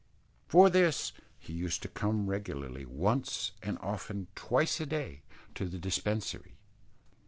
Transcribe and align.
For 0.47 0.71
this 0.71 1.13
he 1.37 1.53
used 1.53 1.83
to 1.83 1.87
come 1.87 2.25
regularly 2.25 2.85
once, 2.85 3.51
and 3.61 3.77
often 3.81 4.29
twice 4.33 4.79
a 4.79 4.87
day, 4.87 5.21
to 5.53 5.65
the 5.67 5.77
dispensary. 5.77 6.55